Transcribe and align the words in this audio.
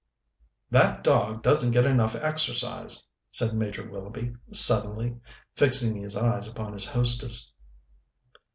"That 0.71 1.03
dog 1.03 1.43
doesn't 1.43 1.73
get 1.73 1.85
enough 1.85 2.15
exercise," 2.15 3.05
said 3.29 3.53
Major 3.53 3.87
Willoughby 3.87 4.33
suddenly, 4.51 5.19
fixing 5.55 5.95
his 6.01 6.17
eyes 6.17 6.47
upon 6.51 6.73
his 6.73 6.85
hostess. 6.85 7.53